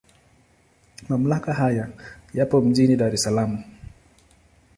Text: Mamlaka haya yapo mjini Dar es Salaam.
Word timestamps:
Mamlaka 1.09 1.53
haya 1.53 1.89
yapo 2.33 2.61
mjini 2.61 2.95
Dar 2.97 3.13
es 3.13 3.23
Salaam. 3.23 3.63